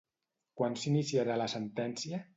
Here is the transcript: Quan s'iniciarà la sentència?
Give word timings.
Quan 0.61 0.79
s'iniciarà 0.85 1.37
la 1.43 1.51
sentència? 1.57 2.27